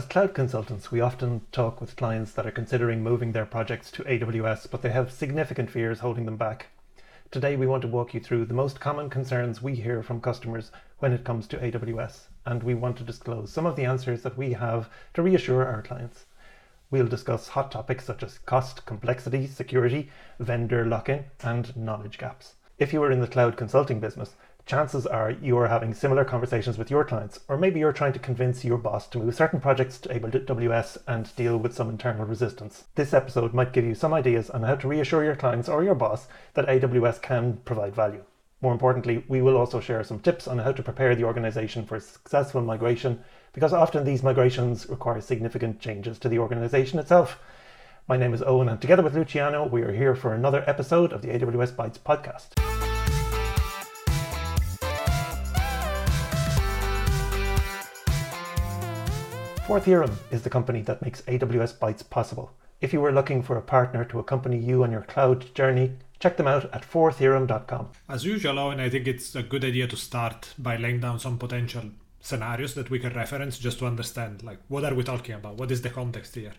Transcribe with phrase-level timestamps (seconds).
[0.00, 4.04] As cloud consultants, we often talk with clients that are considering moving their projects to
[4.04, 6.68] AWS, but they have significant fears holding them back.
[7.30, 10.72] Today, we want to walk you through the most common concerns we hear from customers
[11.00, 14.38] when it comes to AWS, and we want to disclose some of the answers that
[14.38, 16.24] we have to reassure our clients.
[16.90, 20.08] We'll discuss hot topics such as cost, complexity, security,
[20.38, 22.54] vendor lock in, and knowledge gaps.
[22.78, 24.34] If you are in the cloud consulting business,
[24.70, 28.20] chances are you are having similar conversations with your clients, or maybe you're trying to
[28.20, 32.84] convince your boss to move certain projects to AWS and deal with some internal resistance.
[32.94, 35.96] This episode might give you some ideas on how to reassure your clients or your
[35.96, 38.22] boss that AWS can provide value.
[38.60, 41.96] More importantly, we will also share some tips on how to prepare the organization for
[41.96, 47.40] a successful migration, because often these migrations require significant changes to the organization itself.
[48.06, 51.22] My name is Owen, and together with Luciano, we are here for another episode of
[51.22, 52.69] the AWS Bites podcast.
[59.70, 62.50] Fourtheorem is the company that makes AWS Bites possible.
[62.80, 66.36] If you were looking for a partner to accompany you on your cloud journey, check
[66.36, 67.90] them out at fourtheorem.com.
[68.08, 71.38] As usual, Owen, I think it's a good idea to start by laying down some
[71.38, 71.84] potential
[72.18, 75.70] scenarios that we can reference just to understand like what are we talking about what
[75.70, 76.52] is the context here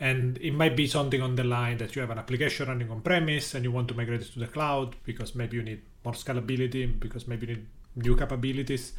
[0.00, 3.00] and it might be something on the line that you have an application running on
[3.00, 6.12] premise and you want to migrate it to the cloud because maybe you need more
[6.12, 8.92] scalability because maybe you need new capabilities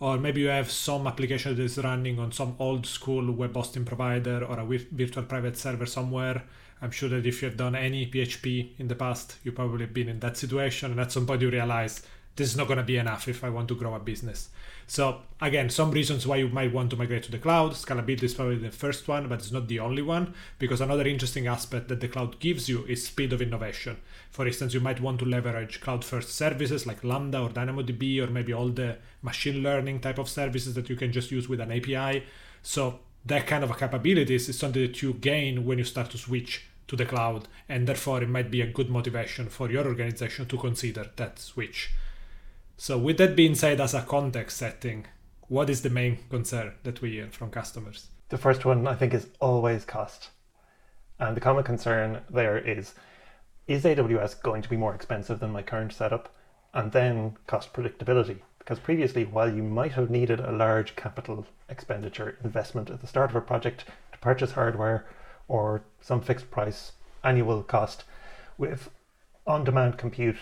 [0.00, 3.84] or maybe you have some application that is running on some old school web hosting
[3.84, 6.42] provider or a virtual private server somewhere.
[6.82, 10.08] I'm sure that if you have done any PHP in the past, you've probably been
[10.08, 12.02] in that situation, and at some point you realize
[12.36, 14.48] this is not going to be enough if I want to grow a business.
[14.86, 17.72] So again, some reasons why you might want to migrate to the cloud.
[17.72, 21.46] Scalability is probably the first one, but it's not the only one because another interesting
[21.46, 23.98] aspect that the cloud gives you is speed of innovation.
[24.30, 28.30] For instance, you might want to leverage cloud first services like Lambda or DynamoDB or
[28.30, 31.72] maybe all the machine learning type of services that you can just use with an
[31.72, 32.24] API.
[32.62, 36.66] So that kind of capabilities is something that you gain when you start to switch
[36.88, 40.58] to the cloud and therefore it might be a good motivation for your organization to
[40.58, 41.90] consider that switch.
[42.76, 45.06] So, with that being said, as a context setting,
[45.48, 48.08] what is the main concern that we hear from customers?
[48.30, 50.30] The first one, I think, is always cost.
[51.18, 52.94] And the common concern there is
[53.66, 56.34] is AWS going to be more expensive than my current setup?
[56.74, 58.40] And then cost predictability.
[58.58, 63.30] Because previously, while you might have needed a large capital expenditure investment at the start
[63.30, 65.06] of a project to purchase hardware
[65.48, 66.92] or some fixed price
[67.22, 68.04] annual cost,
[68.58, 68.90] with
[69.46, 70.38] on demand compute,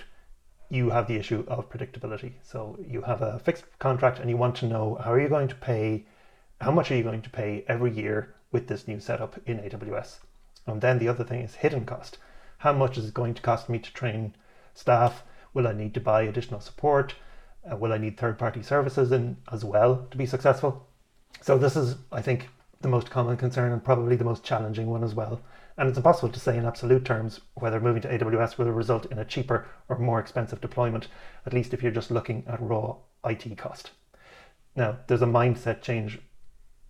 [0.72, 2.33] you have the issue of predictability.
[2.43, 5.49] So you have a fixed contract and you want to know how are you going
[5.49, 6.06] to pay,
[6.62, 10.21] how much are you going to pay every year with this new setup in AWS?
[10.66, 12.16] And then the other thing is hidden cost.
[12.56, 14.34] How much is it going to cost me to train
[14.72, 15.25] staff?
[15.53, 17.16] Will I need to buy additional support?
[17.71, 20.89] Uh, will I need third party services in as well to be successful?
[21.43, 22.49] So this is, I think,
[22.81, 25.43] the most common concern and probably the most challenging one as well.
[25.78, 29.19] And it's impossible to say in absolute terms whether moving to AWS will result in
[29.19, 31.09] a cheaper or more expensive deployment,
[31.47, 33.91] at least if you're just looking at raw IT cost.
[34.77, 36.21] Now, there's a mindset change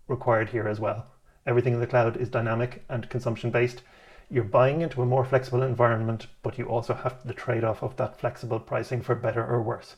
[0.08, 1.06] required here as well.
[1.46, 3.82] Everything in the cloud is dynamic and consumption based.
[4.30, 7.96] You're buying into a more flexible environment, but you also have the trade off of
[7.96, 9.96] that flexible pricing for better or worse.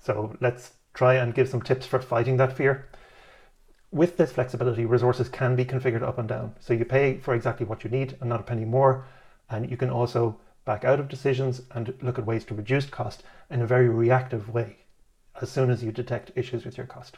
[0.00, 2.88] So let's try and give some tips for fighting that fear
[3.90, 6.54] with this flexibility, resources can be configured up and down.
[6.60, 9.06] So you pay for exactly what you need and not a penny more.
[9.50, 13.22] And you can also back out of decisions and look at ways to reduce cost
[13.50, 14.78] in a very reactive way
[15.40, 17.16] as soon as you detect issues with your cost.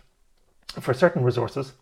[0.79, 1.73] For certain resources,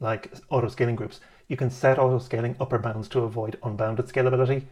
[0.00, 4.64] like auto scaling groups, you can set auto scaling upper bounds to avoid unbounded scalability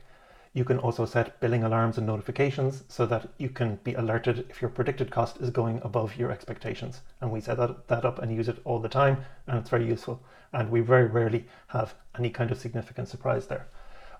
[0.54, 4.60] you can also set billing alarms and notifications so that you can be alerted if
[4.60, 7.00] your predicted cost is going above your expectations.
[7.20, 9.86] And we set that, that up and use it all the time, and it's very
[9.86, 10.22] useful.
[10.52, 13.66] And we very rarely have any kind of significant surprise there.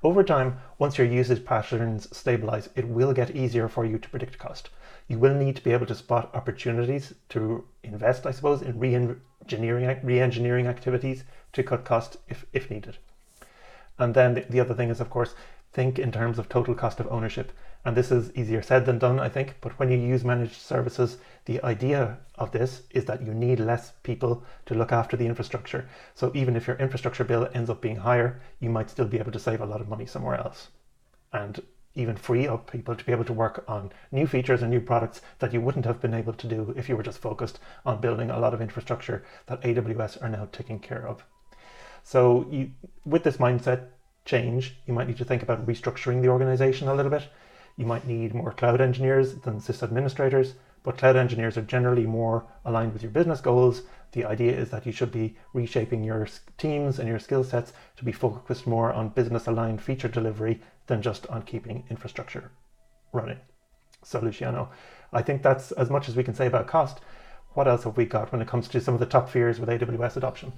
[0.03, 4.38] Over time, once your usage patterns stabilize, it will get easier for you to predict
[4.38, 4.71] cost.
[5.06, 10.00] You will need to be able to spot opportunities to invest, I suppose, in re-engineering,
[10.03, 12.97] re-engineering activities to cut cost if, if needed.
[13.98, 15.34] And then the, the other thing is, of course,
[15.72, 17.53] think in terms of total cost of ownership.
[17.84, 19.57] And this is easier said than done, I think.
[19.60, 23.92] But when you use managed services, the idea of this is that you need less
[24.03, 25.89] people to look after the infrastructure.
[26.15, 29.33] So even if your infrastructure bill ends up being higher, you might still be able
[29.33, 30.69] to save a lot of money somewhere else.
[31.33, 31.60] And
[31.95, 35.21] even free up people to be able to work on new features and new products
[35.41, 38.30] that you wouldn't have been able to do if you were just focused on building
[38.30, 41.24] a lot of infrastructure that AWS are now taking care of.
[42.04, 42.71] So you,
[43.04, 43.89] with this mindset,
[44.24, 47.28] change, you might need to think about restructuring the organization a little bit.
[47.77, 52.92] You might need more cloud engineers than sysadministrators, but cloud engineers are generally more aligned
[52.92, 53.83] with your business goals.
[54.13, 56.28] The idea is that you should be reshaping your
[56.59, 61.03] teams and your skill sets to be focused more on business aligned feature delivery than
[61.03, 62.51] just on keeping infrastructure
[63.13, 63.39] running.
[64.03, 64.71] So, Luciano,
[65.13, 67.01] I think that's as much as we can say about cost.
[67.54, 69.69] What else have we got when it comes to some of the top fears with
[69.69, 70.53] AWS adoption?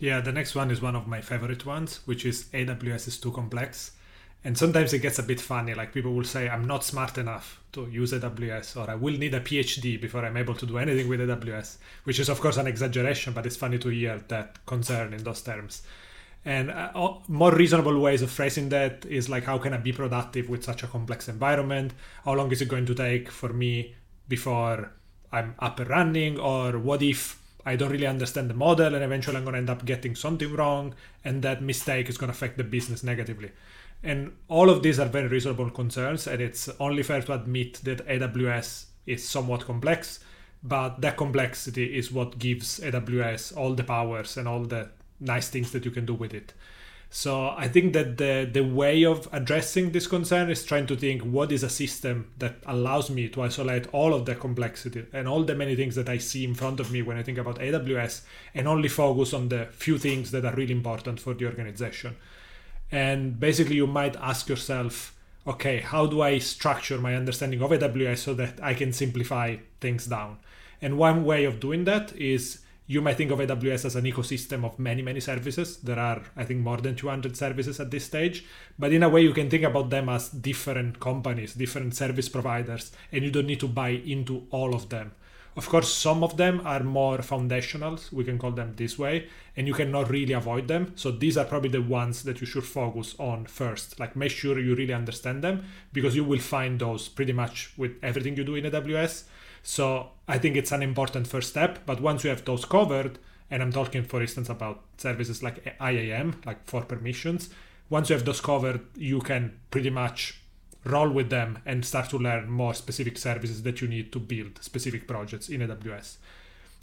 [0.00, 3.30] Yeah, the next one is one of my favorite ones, which is AWS is too
[3.32, 3.92] complex.
[4.42, 5.74] And sometimes it gets a bit funny.
[5.74, 9.34] Like people will say, I'm not smart enough to use AWS, or I will need
[9.34, 12.66] a PhD before I'm able to do anything with AWS, which is, of course, an
[12.66, 15.82] exaggeration, but it's funny to hear that concern in those terms.
[16.46, 20.48] And uh, more reasonable ways of phrasing that is like, how can I be productive
[20.48, 21.92] with such a complex environment?
[22.24, 23.94] How long is it going to take for me
[24.26, 24.92] before
[25.30, 26.38] I'm up and running?
[26.38, 29.70] Or what if I don't really understand the model and eventually I'm going to end
[29.70, 33.52] up getting something wrong and that mistake is going to affect the business negatively?
[34.02, 38.06] And all of these are very reasonable concerns, and it's only fair to admit that
[38.06, 40.20] AWS is somewhat complex,
[40.62, 44.88] but that complexity is what gives AWS all the powers and all the
[45.20, 46.54] nice things that you can do with it.
[47.12, 51.22] So I think that the the way of addressing this concern is trying to think
[51.22, 55.42] what is a system that allows me to isolate all of the complexity and all
[55.42, 58.22] the many things that I see in front of me when I think about AWS
[58.54, 62.14] and only focus on the few things that are really important for the organization.
[62.92, 65.12] And basically, you might ask yourself,
[65.48, 70.06] okay, how do I structure my understanding of AWS so that I can simplify things
[70.06, 70.38] down?
[70.80, 72.60] And one way of doing that is
[72.90, 75.76] you might think of AWS as an ecosystem of many, many services.
[75.76, 78.44] There are, I think, more than 200 services at this stage.
[78.80, 82.90] But in a way, you can think about them as different companies, different service providers,
[83.12, 85.12] and you don't need to buy into all of them.
[85.56, 89.68] Of course, some of them are more foundational, we can call them this way, and
[89.68, 90.92] you cannot really avoid them.
[90.96, 94.00] So these are probably the ones that you should focus on first.
[94.00, 97.92] Like make sure you really understand them because you will find those pretty much with
[98.02, 99.24] everything you do in AWS.
[99.62, 101.80] So I think it's an important first step.
[101.86, 103.18] But once you have those covered,
[103.50, 107.50] and I'm talking, for instance, about services like IAM, like for permissions,
[107.88, 110.40] once you have those covered, you can pretty much
[110.84, 114.62] roll with them and start to learn more specific services that you need to build
[114.62, 116.16] specific projects in AWS.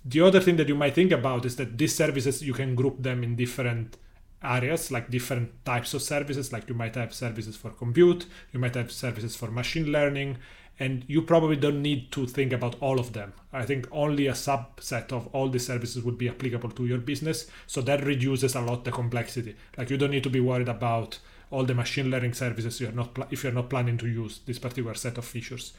[0.06, 3.02] The other thing that you might think about is that these services you can group
[3.02, 3.98] them in different
[4.44, 8.76] areas like different types of services like you might have services for compute you might
[8.76, 10.38] have services for machine learning
[10.80, 14.34] and you probably don't need to think about all of them i think only a
[14.34, 18.62] subset of all the services would be applicable to your business so that reduces a
[18.62, 21.20] lot the complexity like you don't need to be worried about
[21.50, 24.60] all the machine learning services you're not pl- if you're not planning to use this
[24.60, 25.74] particular set of features.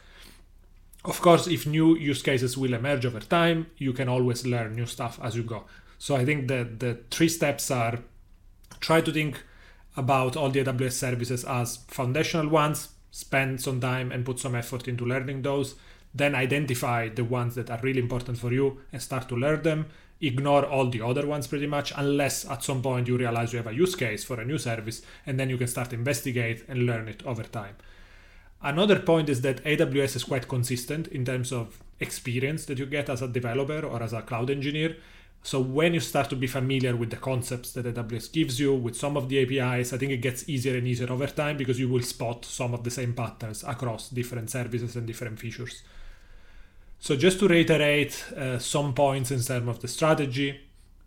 [1.05, 4.87] Of course, if new use cases will emerge over time, you can always learn new
[4.87, 5.65] stuff as you go.
[5.99, 8.01] So I think that the three steps are
[8.81, 9.43] try to think
[9.97, 12.89] about all the AWS services as foundational ones,
[13.19, 15.75] spend some time and put some effort into learning those,
[16.15, 19.87] then identify the ones that are really important for you and start to learn them.
[20.21, 23.67] Ignore all the other ones pretty much unless at some point you realize you have
[23.67, 27.09] a use case for a new service and then you can start investigate and learn
[27.09, 27.75] it over time.
[28.63, 33.11] Another point is that aws is quite consistent in terms of experience that you get
[33.11, 34.97] as a developer or as a cloud engineer
[35.43, 38.97] so when you start to be familiar with the concepts that aws gives you with
[38.97, 41.89] some of the apis i think it gets easier and easier over time because you
[41.89, 45.83] will spot some of the same patterns across different services and different features
[47.01, 50.61] so just to reiterate uh, some points in terms of the strategy,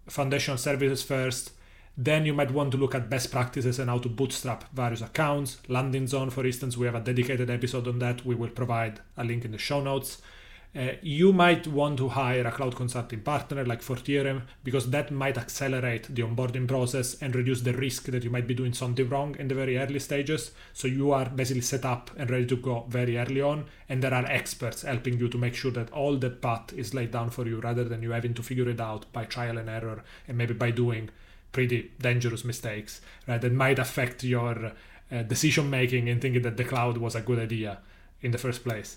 [0.07, 1.51] foundational services first,
[1.97, 5.57] then you might want to look at best practices and how to bootstrap various accounts.
[5.67, 8.25] Landing zone, for instance, we have a dedicated episode on that.
[8.25, 10.21] We will provide a link in the show notes.
[10.73, 15.37] Uh, you might want to hire a cloud consulting partner like fourTheorem because that might
[15.37, 19.35] accelerate the onboarding process and reduce the risk that you might be doing something wrong
[19.37, 20.51] in the very early stages.
[20.71, 24.13] So you are basically set up and ready to go very early on, and there
[24.13, 27.45] are experts helping you to make sure that all that path is laid down for
[27.45, 30.53] you rather than you having to figure it out by trial and error and maybe
[30.53, 31.09] by doing
[31.51, 34.71] pretty dangerous mistakes right that might affect your
[35.11, 37.79] uh, decision making and thinking that the cloud was a good idea
[38.21, 38.95] in the first place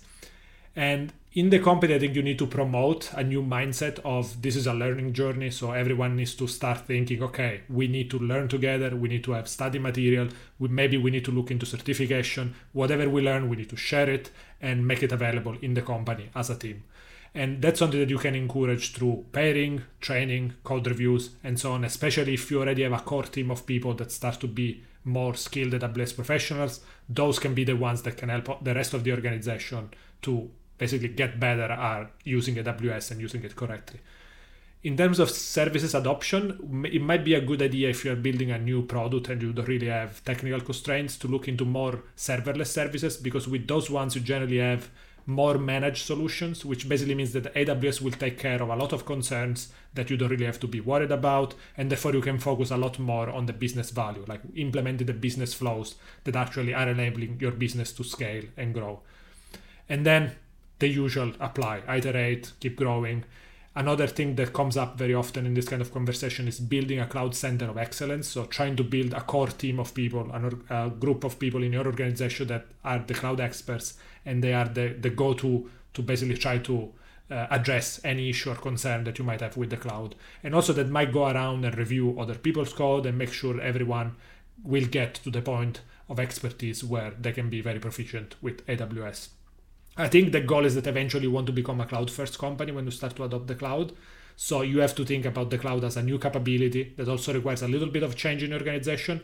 [0.73, 4.55] and in the company, I think you need to promote a new mindset of this
[4.55, 5.51] is a learning journey.
[5.51, 8.95] So everyone needs to start thinking, okay, we need to learn together.
[8.95, 10.29] We need to have study material.
[10.59, 12.55] We, maybe we need to look into certification.
[12.71, 16.29] Whatever we learn, we need to share it and make it available in the company
[16.33, 16.85] as a team.
[17.33, 21.83] And that's something that you can encourage through pairing, training, code reviews, and so on,
[21.83, 25.35] especially if you already have a core team of people that start to be more
[25.35, 26.79] skilled at AWS professionals.
[27.09, 29.89] Those can be the ones that can help the rest of the organization
[30.21, 33.99] to basically get better at using AWS and using it correctly.
[34.83, 38.59] In terms of services adoption, it might be a good idea if you're building a
[38.59, 43.17] new product and you don't really have technical constraints to look into more serverless services
[43.17, 44.91] because with those ones you generally have
[45.25, 49.05] more managed solutions, which basically means that AWS will take care of a lot of
[49.05, 52.69] concerns that you don't really have to be worried about, and therefore you can focus
[52.69, 56.89] a lot more on the business value, like implementing the business flows that actually are
[56.89, 58.99] enabling your business to scale and grow.
[59.89, 60.35] And then
[60.79, 63.23] the usual apply, iterate, keep growing.
[63.77, 67.05] Another thing that comes up very often in this kind of conversation is building a
[67.05, 68.27] cloud center of excellence.
[68.29, 70.31] So, trying to build a core team of people,
[70.69, 74.67] a group of people in your organization that are the cloud experts and they are
[74.67, 76.93] the, the go to to basically try to
[77.29, 80.15] uh, address any issue or concern that you might have with the cloud.
[80.43, 84.15] And also, that might go around and review other people's code and make sure everyone
[84.63, 89.29] will get to the point of expertise where they can be very proficient with AWS.
[89.97, 92.71] I think the goal is that eventually you want to become a cloud first company
[92.71, 93.93] when you start to adopt the cloud.
[94.35, 97.61] So you have to think about the cloud as a new capability that also requires
[97.61, 99.21] a little bit of change in your organization,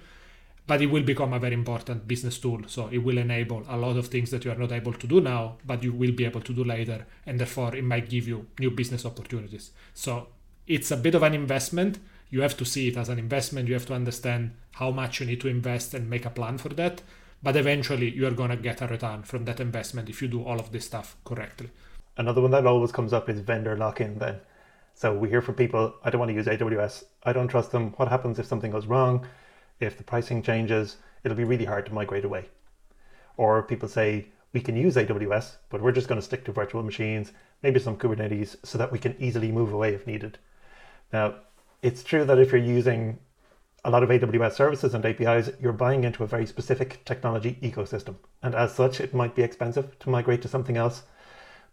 [0.68, 2.62] but it will become a very important business tool.
[2.68, 5.20] So it will enable a lot of things that you are not able to do
[5.20, 7.06] now, but you will be able to do later.
[7.26, 9.72] And therefore, it might give you new business opportunities.
[9.94, 10.28] So
[10.68, 12.00] it's a bit of an investment.
[12.30, 13.68] You have to see it as an investment.
[13.68, 16.70] You have to understand how much you need to invest and make a plan for
[16.70, 17.02] that
[17.44, 20.44] but eventually you are going to get a return from that investment if you do
[20.44, 21.70] all of this stuff correctly.
[22.18, 24.40] Another one that always comes up is vendor lock-in then.
[24.94, 27.04] So we hear from people, I don't want to use AWS.
[27.24, 27.92] I don't trust them.
[27.98, 29.26] What happens if something goes wrong?
[29.80, 32.50] If the pricing changes, it'll be really hard to migrate away.
[33.38, 36.84] Or people say, we can use AWS, but we're just going to stick to virtual
[36.84, 37.32] machines,
[37.64, 40.38] maybe some Kubernetes, so that we can easily move away if needed.
[41.14, 41.36] Now,
[41.82, 43.18] it's true that if you're using
[43.84, 48.16] a lot of AWS services and APIs, you're buying into a very specific technology ecosystem.
[48.44, 51.04] And as such, it might be expensive to migrate to something else.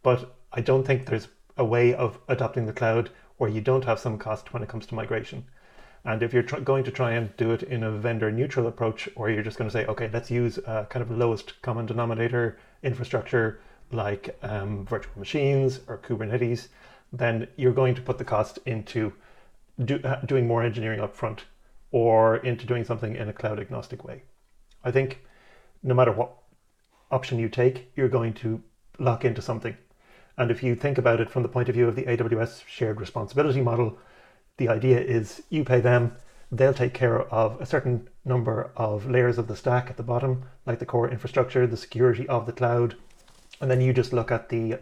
[0.03, 3.99] But I don't think there's a way of adopting the cloud where you don't have
[3.99, 5.45] some cost when it comes to migration.
[6.05, 9.09] And if you're tr- going to try and do it in a vendor neutral approach,
[9.15, 12.59] or you're just going to say, okay, let's use a kind of lowest common denominator
[12.83, 13.61] infrastructure
[13.93, 16.69] like um, virtual machines or Kubernetes,
[17.13, 19.13] then you're going to put the cost into
[19.85, 21.41] do, uh, doing more engineering upfront
[21.91, 24.23] or into doing something in a cloud agnostic way.
[24.85, 25.25] I think
[25.83, 26.33] no matter what
[27.11, 28.63] option you take, you're going to
[28.99, 29.77] lock into something.
[30.37, 33.01] And if you think about it from the point of view of the AWS shared
[33.01, 33.99] responsibility model,
[34.57, 36.17] the idea is you pay them,
[36.51, 40.45] they'll take care of a certain number of layers of the stack at the bottom,
[40.67, 42.97] like the core infrastructure, the security of the cloud,
[43.61, 44.79] and then you just look at the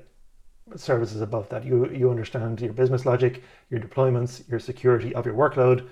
[0.74, 1.64] services above that.
[1.64, 5.86] You you understand your business logic, your deployments, your security of your workload,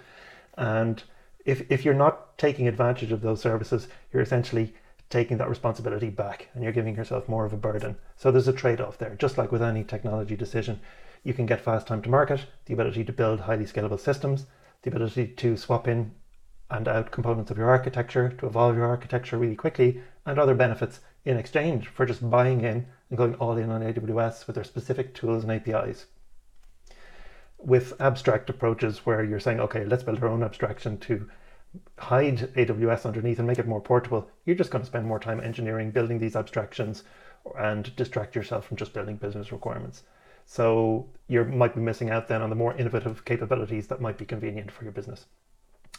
[0.56, 1.02] and
[1.44, 4.74] if, if you're not taking advantage of those services, you're essentially
[5.10, 7.96] taking that responsibility back and you're giving yourself more of a burden.
[8.16, 9.14] So there's a trade off there.
[9.14, 10.80] Just like with any technology decision,
[11.22, 14.46] you can get fast time to market, the ability to build highly scalable systems,
[14.82, 16.12] the ability to swap in
[16.70, 21.00] and out components of your architecture, to evolve your architecture really quickly, and other benefits
[21.24, 25.14] in exchange for just buying in and going all in on AWS with their specific
[25.14, 26.06] tools and APIs
[27.64, 31.28] with abstract approaches where you're saying, okay, let's build our own abstraction to
[31.98, 35.40] hide AWS underneath and make it more portable, you're just going to spend more time
[35.40, 37.04] engineering, building these abstractions,
[37.58, 40.02] and distract yourself from just building business requirements.
[40.46, 44.26] So you might be missing out then on the more innovative capabilities that might be
[44.26, 45.26] convenient for your business.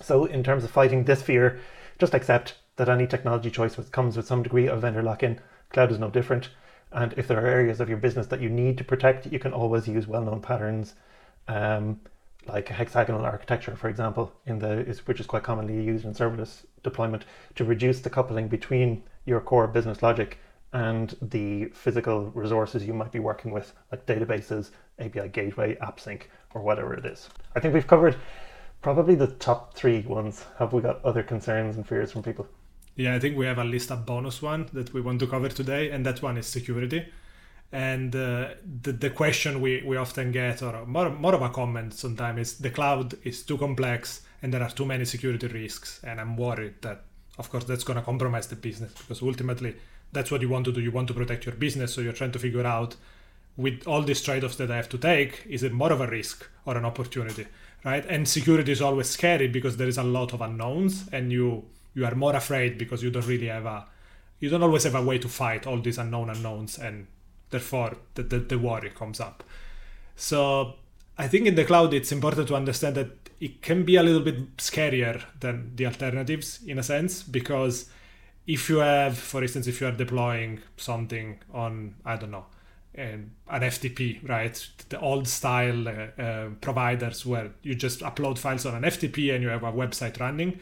[0.01, 1.59] So in terms of fighting this fear,
[1.97, 5.39] just accept that any technology choice comes with some degree of vendor lock-in.
[5.71, 6.49] Cloud is no different.
[6.91, 9.53] And if there are areas of your business that you need to protect, you can
[9.53, 10.93] always use well-known patterns
[11.47, 11.99] um,
[12.47, 17.25] like hexagonal architecture, for example, in the which is quite commonly used in serverless deployment
[17.55, 20.37] to reduce the coupling between your core business logic
[20.73, 26.23] and the physical resources you might be working with, like databases, API gateway, AppSync,
[26.53, 27.29] or whatever it is.
[27.55, 28.17] I think we've covered
[28.81, 30.45] probably the top three ones.
[30.59, 32.47] Have we got other concerns and fears from people?
[32.95, 35.49] Yeah, I think we have at least a bonus one that we want to cover
[35.49, 37.05] today, and that one is security.
[37.75, 38.51] And uh,
[38.83, 42.57] the, the question we, we often get, or more, more of a comment sometimes, is
[42.59, 45.99] the cloud is too complex and there are too many security risks.
[46.01, 47.03] And I'm worried that,
[47.37, 49.75] of course, that's going to compromise the business because ultimately
[50.13, 50.79] that's what you want to do.
[50.79, 51.93] You want to protect your business.
[51.93, 52.95] So you're trying to figure out
[53.57, 56.07] with all these trade offs that I have to take, is it more of a
[56.07, 57.45] risk or an opportunity?
[57.83, 58.05] Right?
[58.07, 62.05] And security is always scary because there is a lot of unknowns and you you
[62.05, 63.85] are more afraid because you don't really have a
[64.39, 67.07] you don't always have a way to fight all these unknown unknowns and
[67.49, 69.43] therefore the, the, the worry comes up.
[70.15, 70.75] So
[71.17, 74.21] i think in the cloud it's important to understand that it can be a little
[74.21, 77.89] bit scarier than the alternatives in a sense because
[78.47, 82.45] if you have for instance if you are deploying something on i don't know
[82.95, 84.67] an, an ftp right?
[84.89, 89.43] The old style uh, uh, providers where you just upload files on an ftp and
[89.43, 90.59] you have a website running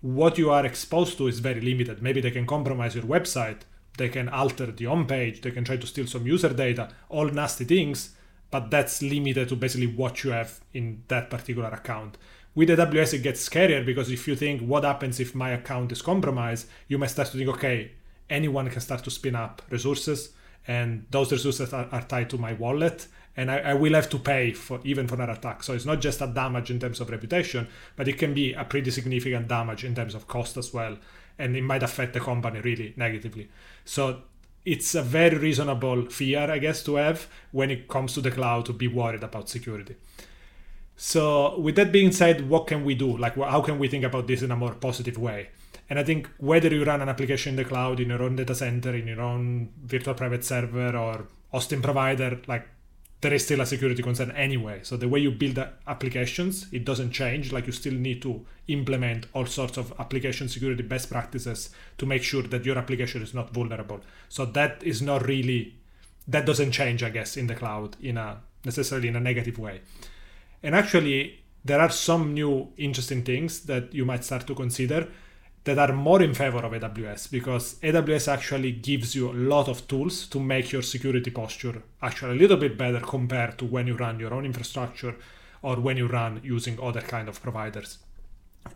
[0.00, 2.02] what you are exposed to is very limited.
[2.02, 3.60] Maybe they can compromise your website
[3.96, 7.26] they can alter the home page, they can try to steal some user data, all
[7.28, 8.14] nasty things,
[8.50, 12.16] but that's limited to basically what you have in that particular account.
[12.54, 16.00] With AWS, it gets scarier because if you think, what happens if my account is
[16.00, 17.92] compromised, you might start to think, okay,
[18.30, 20.30] anyone can start to spin up resources,
[20.66, 24.18] and those resources are, are tied to my wallet, and I, I, will have to
[24.18, 25.62] pay for even for an attack.
[25.62, 28.64] So it's not just a damage in terms of reputation, but it can be a
[28.64, 30.96] pretty significant damage in terms of cost as well,
[31.38, 33.48] and it might affect the company really negatively.
[33.84, 34.22] So
[34.64, 38.66] it's a very reasonable fear, I guess, to have when it comes to the cloud
[38.66, 39.96] to be worried about security.
[40.96, 43.16] So with that being said, what can we do?
[43.16, 45.50] Like, how can we think about this in a more positive way?
[45.88, 48.54] And I think whether you run an application in the cloud, in your own data
[48.54, 52.66] center, in your own virtual private server or hosting provider, like
[53.22, 54.80] there is still a security concern anyway.
[54.82, 57.50] So the way you build applications, it doesn't change.
[57.50, 62.22] Like you still need to implement all sorts of application security best practices to make
[62.22, 64.00] sure that your application is not vulnerable.
[64.28, 65.76] So that is not really
[66.28, 69.80] that doesn't change, I guess, in the cloud in a necessarily in a negative way.
[70.62, 75.08] And actually, there are some new interesting things that you might start to consider
[75.66, 79.86] that are more in favor of AWS because AWS actually gives you a lot of
[79.88, 83.96] tools to make your security posture actually a little bit better compared to when you
[83.96, 85.16] run your own infrastructure
[85.62, 87.98] or when you run using other kind of providers.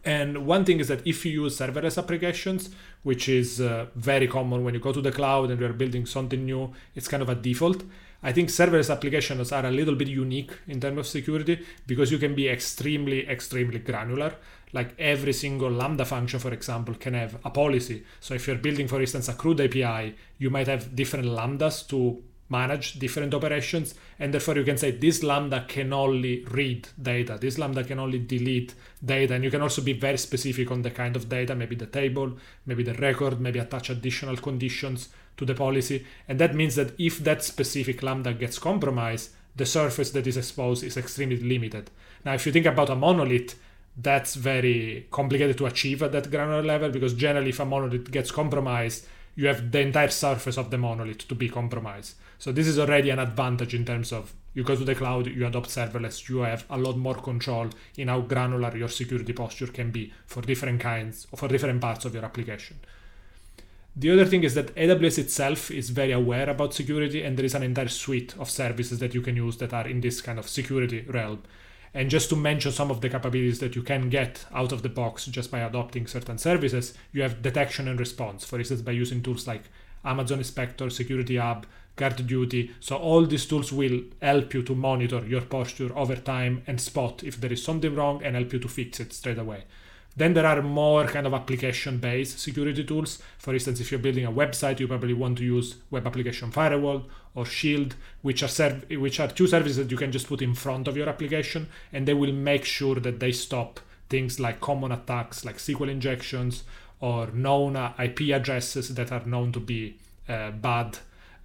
[0.04, 2.70] And one thing is that if you use serverless applications,
[3.02, 6.44] which is uh, very common when you go to the cloud and you're building something
[6.44, 7.85] new, it's kind of a default.
[8.23, 12.18] I think serverless applications are a little bit unique in terms of security because you
[12.18, 14.35] can be extremely, extremely granular
[14.72, 18.04] like every single Lambda function, for example, can have a policy.
[18.20, 22.22] So if you're building, for instance, a CRUD API, you might have different Lambdas to
[22.50, 23.94] manage different operations.
[24.18, 28.18] And therefore, you can say this Lambda can only read data, this Lambda can only
[28.18, 28.74] delete
[29.04, 29.34] data.
[29.34, 32.36] And you can also be very specific on the kind of data, maybe the table,
[32.66, 36.04] maybe the record, maybe attach additional conditions to the policy.
[36.28, 40.84] And that means that if that specific Lambda gets compromised, the surface that is exposed
[40.84, 41.90] is extremely limited.
[42.24, 43.58] Now, if you think about a monolith,
[44.02, 48.30] that's very complicated to achieve at that granular level because generally if a monolith gets
[48.30, 52.79] compromised you have the entire surface of the monolith to be compromised so this is
[52.79, 56.38] already an advantage in terms of you go to the cloud you adopt serverless you
[56.38, 60.81] have a lot more control in how granular your security posture can be for different
[60.81, 62.77] kinds or for different parts of your application
[63.96, 67.55] the other thing is that AWS itself is very aware about security, and there is
[67.55, 70.48] an entire suite of services that you can use that are in this kind of
[70.48, 71.42] security realm.
[71.92, 74.88] And just to mention some of the capabilities that you can get out of the
[74.88, 78.44] box just by adopting certain services, you have detection and response.
[78.44, 79.64] For instance, by using tools like
[80.05, 82.70] Amazon Inspector, Security Hub, Guard Duty.
[82.81, 87.22] So all these tools will help you to monitor your posture over time and spot
[87.24, 89.64] if there is something wrong and help you to fix it straight away.
[90.16, 93.22] Then there are more kind of application based security tools.
[93.38, 97.05] For instance, if you're building a website, you probably want to use Web Application Firewall
[97.35, 100.55] or Shield, which are serv- which are two services that you can just put in
[100.55, 104.93] front of your application, and they will make sure that they stop things like common
[104.93, 106.64] attacks, like SQL injections
[107.01, 109.97] or known IP addresses that are known to be
[110.29, 110.99] uh, bad,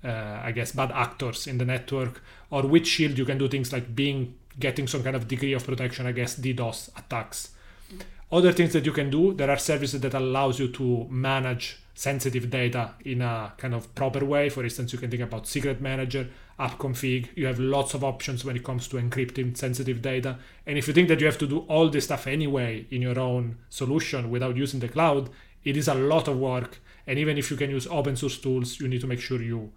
[0.04, 2.22] uh, I guess, bad actors in the network.
[2.50, 5.66] Or with Shield, you can do things like being getting some kind of degree of
[5.66, 7.50] protection against DDoS attacks
[8.32, 12.50] other things that you can do, there are services that allows you to manage sensitive
[12.50, 14.50] data in a kind of proper way.
[14.50, 16.28] For instance, you can think about secret manager,
[16.60, 17.30] app config.
[17.36, 20.38] You have lots of options when it comes to encrypting sensitive data.
[20.66, 23.18] And if you think that you have to do all this stuff anyway in your
[23.18, 25.30] own solution without using the cloud,
[25.64, 26.80] it is a lot of work.
[27.08, 29.72] And even if you can use open source tools, you need to make sure you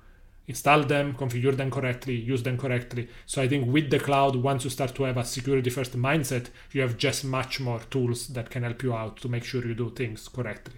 [0.49, 3.09] install them, configure them correctly, use them correctly.
[3.27, 6.49] So I think with the cloud, once you start to have a security first mindset,
[6.73, 9.75] you have just much more tools that can help you out to make sure you
[9.75, 10.75] do things correctly.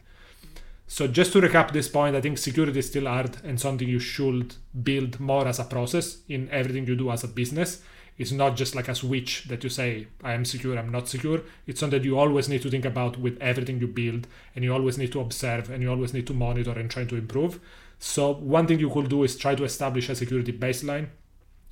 [0.88, 4.00] So just to recap this point, I think security is still hard and something you
[4.00, 7.80] should build more as a process in everything you do as a business.
[8.18, 11.42] It's not just like a switch that you say, I am secure, I'm not secure.
[11.66, 14.74] It's something that you always need to think about with everything you build, and you
[14.74, 17.61] always need to observe, and you always need to monitor and try to improve.
[18.00, 21.10] So one thing you could do is try to establish a security baseline,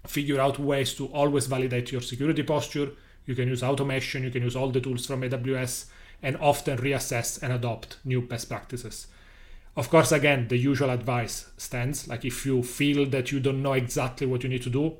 [0.06, 2.90] figure out ways to always validate your security posture.
[3.24, 5.86] You can use automation, you can use all the tools from AWS,
[6.22, 9.06] and often reassess and adopt new best practices.
[9.74, 12.06] Of course, again, the usual advice stands.
[12.06, 14.96] Like if you feel that you don't know exactly what you need to do,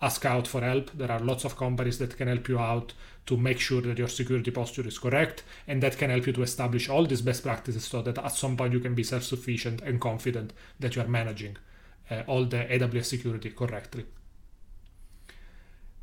[0.00, 0.92] ask out for help.
[0.92, 2.92] There are lots of companies that can help you out
[3.26, 6.42] to make sure that your security posture is correct, and that can help you to
[6.42, 9.80] establish all these best practices so that at some point you can be self sufficient
[9.82, 11.56] and confident that you are managing
[12.10, 14.04] uh, all the AWS security correctly.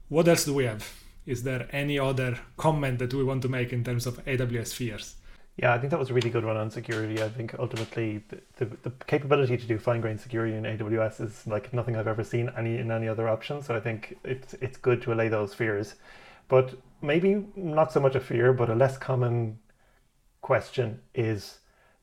[0.07, 0.91] What else do we have?
[1.25, 5.15] Is there any other comment that we want to make in terms of AWS fears?
[5.57, 7.21] Yeah, I think that was a really good one on security.
[7.21, 11.45] I think ultimately the, the, the capability to do fine grained security in AWS is
[11.45, 13.61] like nothing I've ever seen any in any other option.
[13.61, 15.95] So I think it's it's good to allay those fears.
[16.49, 19.59] But maybe not so much a fear, but a less common
[20.41, 21.59] question is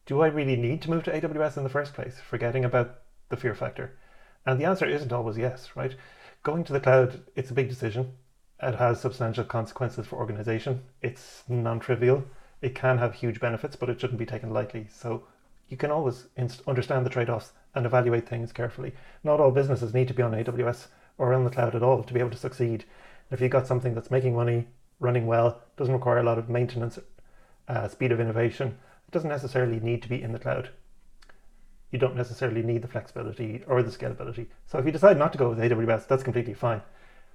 [0.06, 2.18] do I really need to move to AWS in the first place?
[2.18, 3.98] Forgetting about the fear factor.
[4.46, 5.94] And the answer isn't always yes, right?
[6.42, 8.12] Going to the cloud, it's a big decision.
[8.62, 10.85] It has substantial consequences for organization.
[11.02, 12.24] It's non trivial
[12.62, 14.88] it can have huge benefits, but it shouldn't be taken lightly.
[14.90, 15.24] So
[15.68, 18.94] you can always inst- understand the trade offs and evaluate things carefully.
[19.22, 20.87] Not all businesses need to be on AWS
[21.18, 22.85] or on the cloud at all to be able to succeed.
[23.30, 24.66] If you've got something that's making money,
[25.00, 26.98] running well, doesn't require a lot of maintenance,
[27.68, 30.70] uh, speed of innovation, it doesn't necessarily need to be in the cloud.
[31.90, 34.46] You don't necessarily need the flexibility or the scalability.
[34.66, 36.82] So if you decide not to go with AWS, that's completely fine.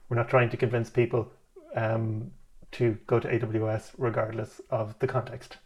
[0.09, 1.31] We're not trying to convince people
[1.75, 2.31] um,
[2.73, 5.57] to go to AWS regardless of the context.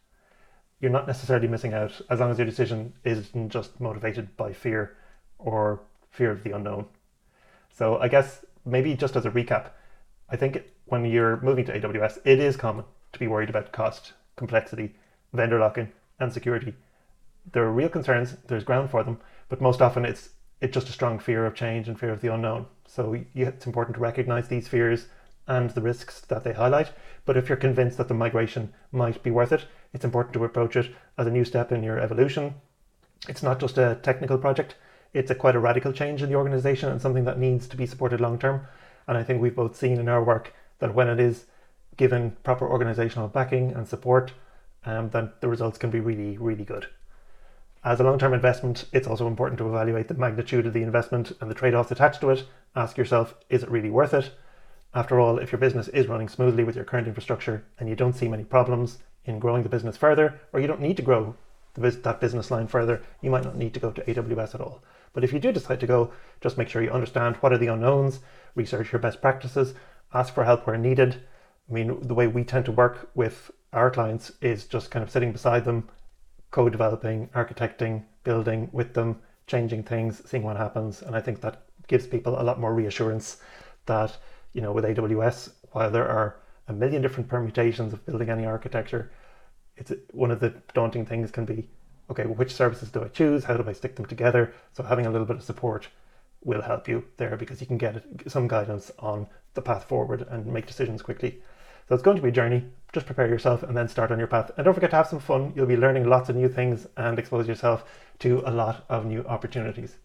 [0.80, 4.98] You're not necessarily missing out as long as your decision isn't just motivated by fear
[5.40, 6.86] or fear of the unknown.
[7.70, 9.70] So I guess maybe just as a recap,
[10.30, 14.14] I think when you're moving to AWS, it is common to be worried about cost,
[14.36, 14.96] complexity,
[15.34, 16.74] vendor lock-in, and security.
[17.52, 20.30] There are real concerns, there's ground for them, but most often it's
[20.62, 22.66] it's just a strong fear of change and fear of the unknown.
[22.88, 25.08] So it's important to recognize these fears
[25.48, 26.92] and the risks that they highlight.
[27.26, 30.76] But if you're convinced that the migration might be worth it, it's important to approach
[30.76, 32.56] it as a new step in your evolution.
[33.28, 34.76] It's not just a technical project,
[35.14, 37.86] it's a quite a radical change in the organization and something that needs to be
[37.86, 38.68] supported long term.
[39.08, 41.46] And I think we've both seen in our work that when it is
[41.98, 44.34] given proper organizational backing and support,
[44.86, 46.88] um, then the results can be really, really good.
[47.84, 51.32] As a long term investment, it's also important to evaluate the magnitude of the investment
[51.40, 52.44] and the trade offs attached to it.
[52.76, 54.32] Ask yourself, is it really worth it?
[54.94, 58.16] After all, if your business is running smoothly with your current infrastructure and you don't
[58.16, 61.36] see many problems in growing the business further, or you don't need to grow
[61.76, 64.82] that business line further, you might not need to go to AWS at all.
[65.16, 67.68] But if you do decide to go, just make sure you understand what are the
[67.68, 68.20] unknowns,
[68.54, 69.74] research your best practices,
[70.14, 71.24] ask for help where needed.
[71.68, 75.10] I mean, the way we tend to work with our clients is just kind of
[75.10, 75.90] sitting beside them,
[76.52, 81.02] co developing, architecting, building with them, changing things, seeing what happens.
[81.02, 83.38] And I think that gives people a lot more reassurance
[83.88, 84.18] that
[84.56, 86.38] you know, with AWS, while there are
[86.70, 89.12] a million different permutations of building any architecture,
[89.76, 91.68] it's one of the daunting things can be,
[92.10, 93.44] okay, which services do I choose?
[93.44, 94.54] How do I stick them together?
[94.74, 95.88] So having a little bit of support
[96.44, 100.46] will help you there because you can get some guidance on the path forward and
[100.46, 101.42] make decisions quickly.
[101.88, 102.64] So it's going to be a journey.
[102.94, 104.52] Just prepare yourself and then start on your path.
[104.56, 105.54] And don't forget to have some fun.
[105.56, 107.84] You'll be learning lots of new things and expose yourself
[108.20, 109.98] to a lot of new opportunities.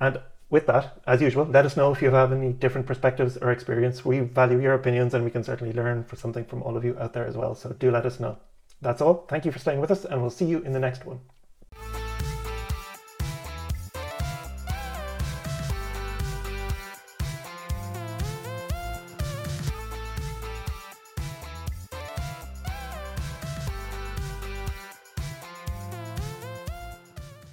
[0.00, 3.52] And with that, as usual, let us know if you have any different perspectives or
[3.52, 4.04] experience.
[4.04, 6.96] We value your opinions and we can certainly learn for something from all of you
[6.98, 7.54] out there as well.
[7.54, 8.38] So do let us know.
[8.82, 9.26] That's all.
[9.28, 11.20] Thank you for staying with us, and we'll see you in the next one.